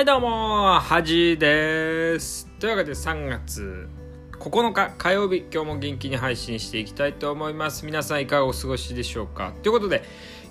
[0.00, 2.48] はいどうもはじです。
[2.58, 3.86] というわけで3月
[4.32, 7.84] 9日火曜日今日も元気に配信していきたいと思います。
[7.84, 9.52] 皆さんいかがお過ごしでしょうか？
[9.62, 10.02] ということで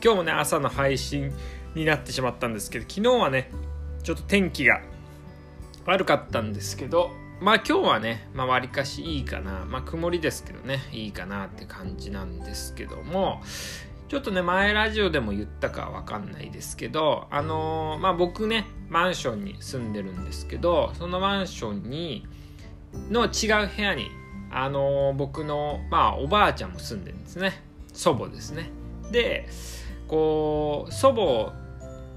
[0.03, 1.33] 今日もね朝の配信
[1.73, 3.49] になってしまったんですけど昨日はね
[4.03, 4.83] ちょっと天気が
[5.87, 7.09] 悪かったんですけど
[7.41, 9.65] まあ今日はね、まあ割かしいいかな。
[9.65, 13.41] まあ曇りですけどね、いいかなって感じなんですけども、
[14.09, 22.25] ちょっとね、前ラジオでも言ったかわかんないですけど、あのー、まあ僕ね、マンションに住んでるんですけど、そのマンションに、
[23.11, 24.09] の違う部屋に、
[24.49, 27.61] あのー、僕の、まあおばあちゃんも住んでるんですね。
[27.93, 28.71] 祖母ですね。
[29.11, 29.47] で、
[30.07, 31.53] こう、祖母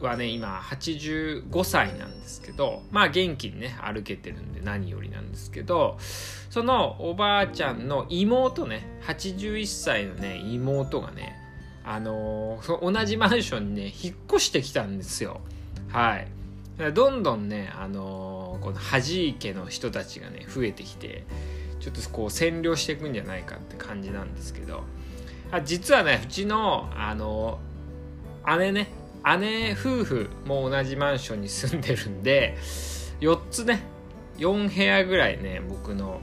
[0.01, 5.96] はね今85歳なんですけどまあ元気にね歩けてるんで何よりなんですけど
[6.51, 11.41] そのおばあちゃんの妹ね81歳のね妹がね
[11.84, 15.40] あのー、同じマンションにね引っ越してきたんですよ。
[15.88, 16.29] はい。
[16.95, 21.24] どんどんねあのー、この恥家の人たちがね増えてきて
[21.80, 24.84] ちょっとこう占領していくんじゃないかって感じなんですけど。
[25.52, 28.88] あ実はねうちのあのー、姉ね
[29.38, 32.57] 姉夫婦も同じマンションに住んでるんで
[33.20, 33.82] 4つね
[34.38, 36.20] 4部屋ぐらいね僕の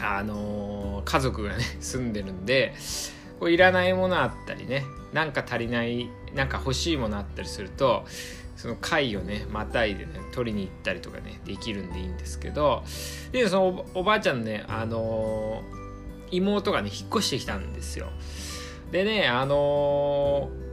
[0.00, 2.74] あのー、家族がね住んでるんで
[3.40, 8.04] こういらないものあったりねなんか足りないなんか欲しいものあったりすると
[8.56, 12.84] その貝をねまたいでね取りに行ったりとかねできるんでいいんですけど
[13.32, 18.10] でそのおばあちゃんねあのー、妹がね引っ越してきたんですよ。
[18.92, 20.70] でねあのー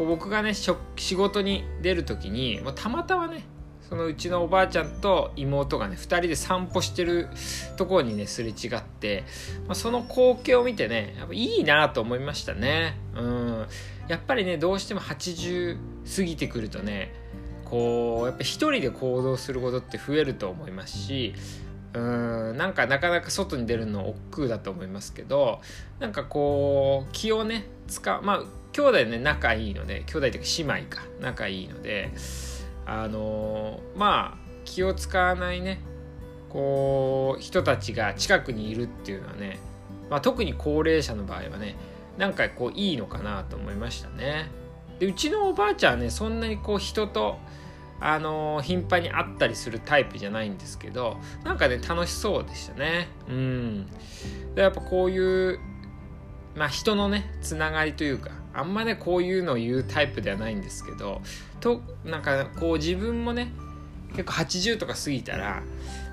[0.00, 3.44] こう僕がね仕事に出る時にもうたまたまね
[3.90, 7.28] そのうちのおばあちゃんと妹がね2人で散歩してる
[7.76, 9.24] ところにねすれ違って、
[9.66, 12.96] まあ、その光景を見てねやっぱいいなと思いましたね。
[13.16, 13.66] うん。
[14.06, 15.76] やっぱりねどうしても80
[16.16, 17.12] 過ぎてくるとね
[17.64, 21.34] こうやっぱ一人で行動することって増えると思いますし
[21.92, 22.56] うん。
[22.56, 25.60] なんかなかなか外に出るの億劫だと思いますけど
[25.98, 28.42] なんかこう気をね使うまあ
[28.72, 32.12] 兄弟ね仲いいので兄弟というか姉妹か仲いいので
[32.90, 35.80] あのまあ気を使わないね。
[36.48, 39.60] こう人たちが近くにいるっていうのはね、
[40.10, 41.76] まあ、特に高齢者の場合はね
[42.18, 44.50] なんかこういいのかなと思いましたね。
[44.98, 47.38] でうちのおばあちゃんはねそんなにこう人と
[48.00, 53.06] あの頻繁に会ったりするタイプじゃないんですけどなんかね楽しそうでしたね。
[53.28, 53.86] うん。
[54.56, 55.60] でやっぱこういう
[56.56, 61.20] まあ人のねつながりというかあんまねこういうのを言うタイプではないんですけど
[61.60, 63.52] となんかこう自分もね
[64.12, 65.62] 結構80とか過ぎたら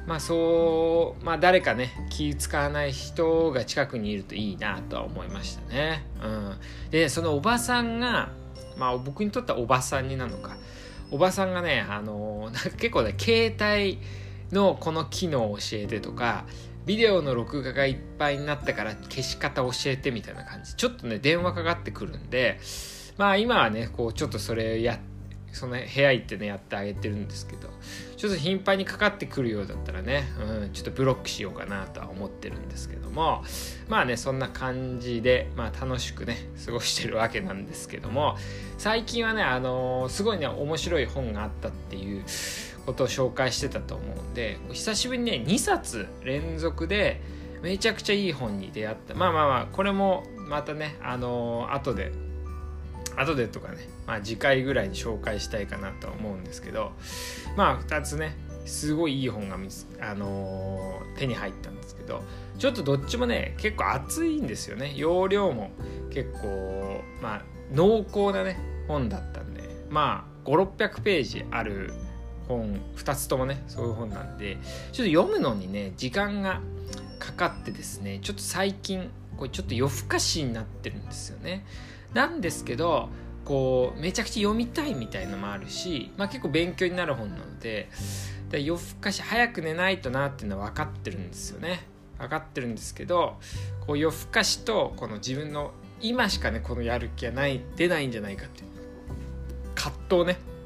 [0.06, 6.06] まあそうまあ誰かね気使わない人が近くにいるといいなとは思いましたね。
[6.24, 6.56] うん、
[6.92, 8.30] でそのおばさんが
[8.78, 10.56] まあ僕にとってはおばさんになるのか
[11.12, 14.00] おばさんがねあの結構ね携帯
[14.52, 16.46] のこの機能を教えてとか
[16.88, 20.74] ビデオの録画がいっぱいになったから消し方教えてみたいな感じ。
[20.74, 22.60] ちょっとね電話かかってくるんで
[23.18, 24.98] まあ今はねこうちょっとそれや
[25.52, 27.68] その部屋行ってねやってあげてるんですけど
[28.16, 30.24] ちょっと頻繁にかかってくるようだったらね、
[30.62, 33.44] うん、ちょっとブロックしようかなとは思ってるんですけども
[33.90, 38.38] まあねそんな感じで、まあ、楽しくね過ごしてるわけなんですけども
[38.78, 42.24] 最近はねあのー、すごいね面白い本があったっていう
[42.88, 47.22] ことを紹介してたと思うんで久しぶりにね2冊連続で
[47.62, 49.14] めちゃくちゃいい本に出会った。
[49.14, 52.14] まあまあまあこれもまたねあのー、後で
[53.18, 56.94] 後でとかね、まあ、次回ぐらいに紹介したいかなと思うんですけど
[57.58, 62.22] まあ2つねすごいいい本があのー、手に入ったんですけど
[62.58, 64.94] ちょっとどっちもね結構厚いんですよね。
[64.96, 65.72] 容量も
[66.10, 67.42] 結構まあ
[67.74, 71.92] 濃厚なね本だったんでまあ5600ページある
[72.48, 74.58] 本2つともねそういう本なんで
[74.92, 76.62] ちょっと読むのにね時間が
[77.20, 81.66] かかってですねちょっと最近これちょっと夜更かしになってるんですよね。
[82.14, 83.10] なんですけど
[83.46, 87.90] こうめちゃくちゃ読みたいみたいのもあるし、まあ、結構勉強になる本なので
[88.50, 91.86] で夜更かし早く寝ないとなっていうのは分かってるんですよね。
[92.18, 93.38] 分かってるんですけど
[93.86, 95.72] こう夜更かしとこの自分の
[96.02, 98.68] 今しかねこのやる気がない出ないんじゃないかっていう
[99.76, 100.57] 葛藤ね。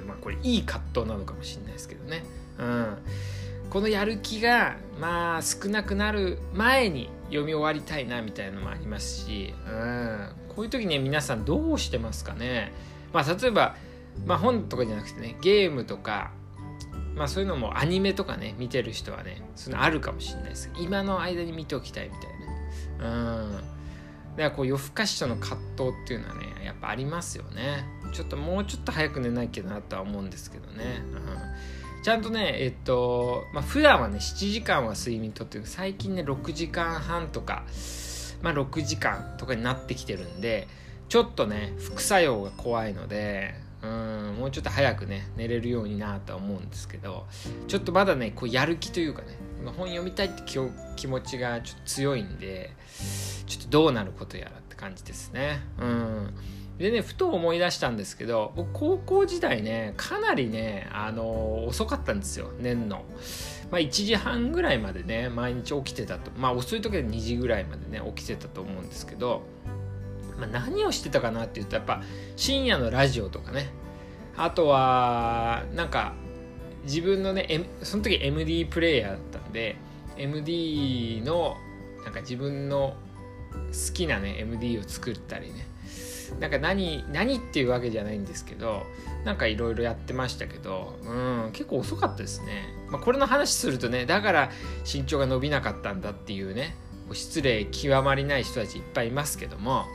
[0.00, 2.24] うん、まあこれいい葛藤なのかもしれないですけどね、
[2.58, 2.96] うん、
[3.70, 12.72] このやる気がまあ少なくなる前に読み終わりたいなみたいなのもありますし、うん、こういう時に皆さんどうしてますかね。
[13.12, 13.76] まあ例えば、
[14.26, 16.32] まあ、本とかじゃなくてねゲームとか
[17.14, 20.70] まあそういうのもアニメとかね見てる人はねそのあるかもしれないです。
[20.78, 22.10] 今の間に見ておきたいみ
[22.98, 23.52] たいなうん。
[23.52, 23.62] だか
[24.36, 27.84] らこう夜更かしとの葛藤っていうのはねやっぱありますよね。
[28.12, 31.02] ちょっともうちょっと早く寝ないけどなとは思うんですけどね、
[31.96, 37.64] うん、ちゃんとねえっとまあ普段はね7時間は睡眠とってる最近ね6時間半とか
[38.42, 40.68] まあ6時間とかになってきてるんで
[41.08, 47.26] ちょっとね副作用が怖いのでうんもうちょっと早くね寝れるようになとは思うんですけど
[47.66, 49.38] ちょっとまだねこうやる気というかね
[49.76, 50.42] 本読みたいって
[50.96, 52.70] 気持ちがちょっと強いんで
[53.46, 55.60] ちょっとどうなることやらって感じですね。
[55.78, 56.34] うん。
[56.80, 63.04] でねふと思い出したんですけど僕高校時代ねかなりねあの遅かったんですよ年の。
[63.70, 66.30] まあ、1時半ぐらいまでね毎日起きてたと。
[66.36, 69.42] まあ遅い時は2時ぐらいまでね起きてたと思うんですけど
[70.38, 72.02] まあ、何をしてたかなっていうとやっぱ
[72.34, 73.68] 深夜のラジオとかね。
[74.38, 76.14] あとはなんか
[76.84, 79.76] 自分のね、M、その時 MD プレイヤーだったんで
[80.16, 81.58] MD の
[82.04, 82.96] なんか自分の
[83.52, 85.66] 好きなね MD を作ったりね。
[86.38, 88.84] なんか何何っていうわけじゃないんですけど
[89.24, 94.50] なんかいろいろやってましたけど、うん、結構遅かったですね、まあ、これの話するとねだから
[94.90, 96.76] 身長が伸びなかったんだっていうね
[97.12, 99.86] 失礼極まりない人たちいっぱいいますけども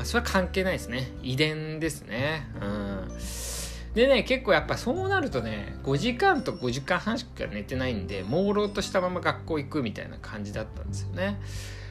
[0.00, 1.12] まあ、それは関係ないですね。
[1.22, 2.46] 遺伝ですね。
[2.60, 3.08] うん。
[3.94, 11.40] でね結構やっぱそうなるとね5時間と5時間半しか寝てないんで朦朧としたまま学校行くみたいな感じだったんですよね。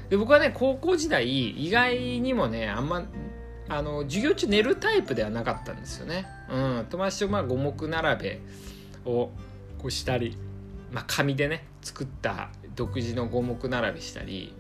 [0.10, 3.04] で僕はね高校時代意外にもねあんま
[3.70, 6.26] あの授業中寝るタイプではなかったんですよね。
[6.50, 6.88] うん。
[6.90, 8.40] 友達とまあ五目並べ
[9.06, 9.30] を
[9.78, 10.38] こうしたり、
[10.92, 14.54] まあ、紙でね作った独自の五目並べしたり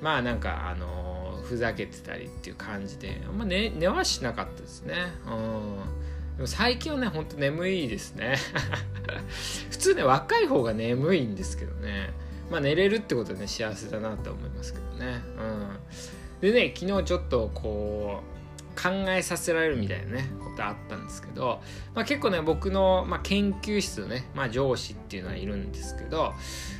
[0.00, 4.94] まあなんかあのふざけてたりっていう感じであんま寝寝はしなかったですね。
[5.26, 6.36] うん。
[6.36, 8.36] でも最近はねほんと眠いですね。
[9.70, 12.10] 普通ね若い方が眠いんですけどね。
[12.50, 15.20] まあ寝れるってことでね幸せだなと思いますけどね。
[15.38, 15.78] うん。
[16.40, 18.38] でね昨日ちょっとこう
[18.80, 21.60] 考えさせられるみたいなねことあったんですけど、
[21.94, 26.32] まあ、結構ね僕の、まあ、研究室のね、まあ、上司っていうのはいるんですけど、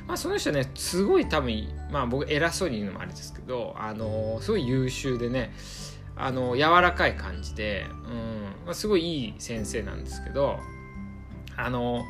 [0.06, 5.52] まあ、その人ねすごい多分まあ僕偉そうに言うのもあれですけどあのすごい優秀でね
[6.16, 10.60] あの柔らかい感じで、うんまあ、すごいいい先生なんですけど
[11.56, 12.05] あの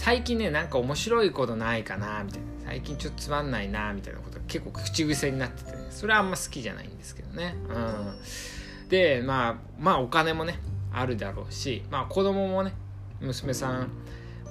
[0.00, 2.46] 最近ねなんか面白いことないかなみたいな。
[2.64, 7.54] 最近ちょっとつまんないなみたいなことが結構口癖になってて、ね、それはあんま好きじゃないんですけどね。
[7.68, 8.88] うん。
[8.88, 10.58] でまあまあお金もね
[10.90, 12.72] あるだろうしまあ子供もね
[13.20, 13.90] 娘さん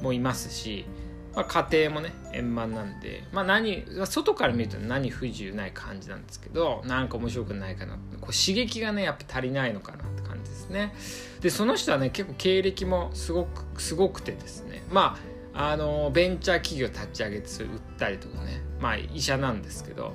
[0.04, 0.86] もいますし、
[1.34, 10.94] まあ、家庭もね円満なんでまあ何外から見ると何不自由ない感じなんですけどなんか面白くないかなこう刺激がねやっぱ足りないのかなって感じですね。
[11.42, 14.84] でその人はね結構経歴もすごくすごくてですね。
[14.92, 18.62] まああのベンチャー企業立ち上げて売ったりとかね。
[18.80, 20.14] まあ医者なんですけど。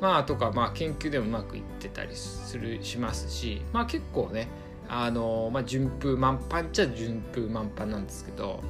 [0.00, 3.62] まあとかまあ研究でもうまくいってたりするしますし。
[3.72, 4.48] まあ結構ね
[4.88, 8.62] あのまあ、順風満帆っちゃ順風満帆なんですけど、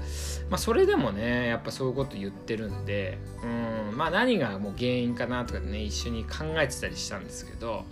[0.49, 3.19] まあ、それでもねやっぱそういうこと言ってるんで。
[3.43, 7.85] うんまあ何がもう原因かなとかね一緒に考えてたりしたんですけど、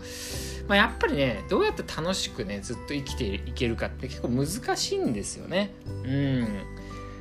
[0.68, 5.74] まあ、やっぱりねどうやって楽しくねずっと生きていけるかって結構難しいんですよね。
[6.04, 6.46] うん。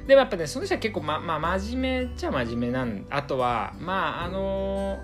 [0.07, 4.99] でもやっぱねその人は結構ままあ真面目っちゃ真面目なんあとはまああの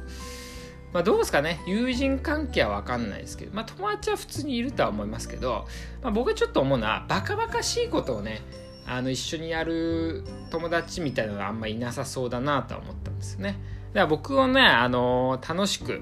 [0.92, 5.68] まあ、どうですかね友人関係は分かんないですけど、まあ、友達は普通にいるとは思いますけど、
[6.02, 8.42] まあ、僕はちょっと思うのはバカバカしいことをね
[8.88, 13.60] あの一緒にやる友達みたいなのがあんまいなさそうだなとは思ったんですよね。
[13.94, 16.02] だから僕をね、あの楽しく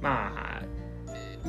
[0.00, 0.62] まあ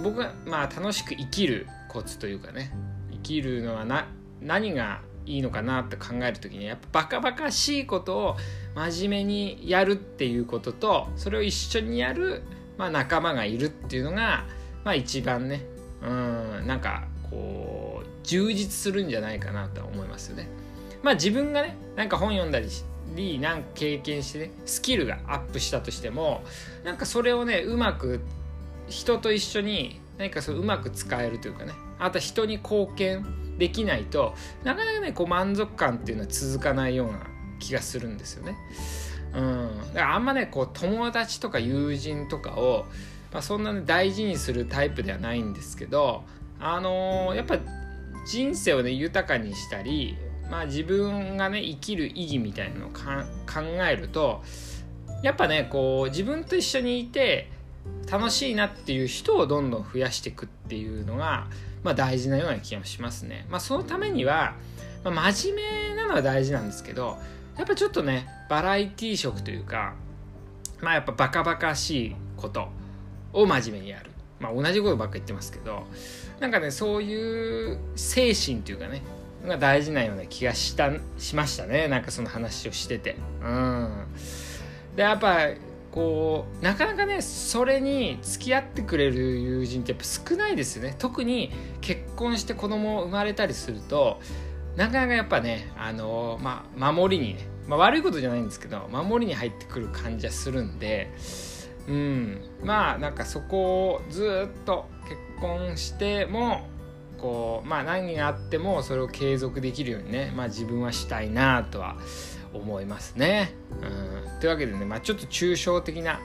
[0.02, 2.72] 僕が、まあ、楽しく生きるコツというかね
[3.12, 4.08] 生きるのはな
[4.42, 8.38] 何がいいのかなって考える時にやっぱバカバカしいことを
[8.76, 12.44] 真面目にやるっていうこととそれを一緒にやる、
[12.78, 14.46] まあ、仲間がいるっていうのが、
[14.84, 15.66] まあ、一番ね
[16.02, 20.48] うんなんかこう充実するんじゃないかなと思いますよね。
[21.04, 22.68] まあ自分がねなんか本読んだり
[23.16, 26.44] りなんか経験してねスキルがアップしたとしても
[26.84, 28.22] なんかそれをねうまく
[28.88, 33.26] 人と一緒に何かそううまく使えるというかねあと人に貢献
[33.58, 34.34] できないと
[34.64, 37.28] なかなかねこう満足感っていうのは続かないような
[37.60, 38.56] 気がするんですよね。
[39.34, 42.86] うん、だからあんまねこう友達とか友人とかを、
[43.34, 46.24] まあ、そんな、ね、大事にするタイプではないんですけど
[46.60, 47.60] あのー、やっぱ
[48.26, 50.18] 人生をね豊かにしたり、
[50.50, 53.00] まあ、自分がね生きる意義みたいなのを考
[53.90, 54.42] えると
[55.22, 57.50] やっぱねこう自分と一緒にいて
[58.10, 61.48] 楽しいなっていう人をどんどん増やしていくっていうのが
[61.86, 63.46] まあ、大事なような気がしますね。
[63.48, 64.56] まあ、そのためには、
[65.04, 67.20] まあ、真面目なのは大事なんですけど
[67.56, 69.94] やっぱちょっとねバラエティー色というか
[70.82, 72.70] まあやっぱバカバカしいこと
[73.34, 74.10] を真面目にやる。
[74.40, 75.84] まあ、同じことばっか言ってますけど
[76.40, 79.04] なんかねそういう精神というかね
[79.46, 84.08] が大事なような気がしたしましたねなんかその話をしててうん
[84.96, 85.50] でやっぱ
[85.96, 94.20] こうなかなかねそれに付き合ってくれる友人ってやっぱ少ないですよね特に結婚して子供生まれたりすると
[94.76, 101.14] なかなかやっぱねあのまあ守りにね、まあ、悪いことじゃないんですけど守りに入ってくる感じはするんで
[101.88, 106.68] うんまあなんかそこをずっと結婚しても
[107.18, 111.96] こうまあ何があってもそれを継続できるようにね、まあ、自分はしたいなとは
[112.54, 113.54] 思いますね。
[113.82, 114.15] うん、
[114.46, 116.20] というわけでね、まあ、ちょっと抽象的な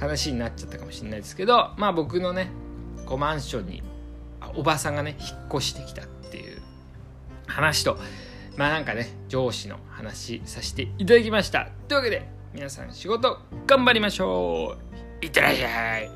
[0.00, 2.48] 話になっちゃったかもしれないですけどまあ僕のね
[3.06, 3.84] こうマンションに
[4.56, 6.60] おばさんがね引っ越してきたっていう
[7.46, 7.98] 話と
[8.56, 11.68] まあなんかね上司の話させていただきました。
[11.86, 13.38] というわけで皆さん仕事
[13.68, 14.76] 頑張りましょ
[15.22, 16.10] ういってらっしゃい